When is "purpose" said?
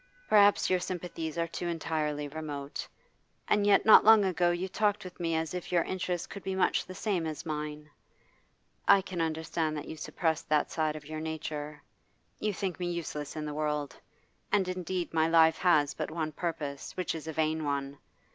16.31-16.97